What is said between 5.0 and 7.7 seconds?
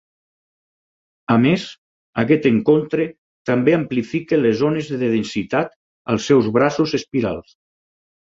de densitat als seus braços espirals.